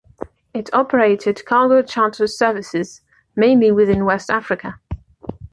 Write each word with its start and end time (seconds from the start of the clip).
It 0.51 0.73
operated 0.73 1.45
cargo 1.45 1.83
charter 1.83 2.25
services 2.25 3.01
mainly 3.35 3.71
within 3.71 4.03
West 4.03 4.31
Africa. 4.31 4.79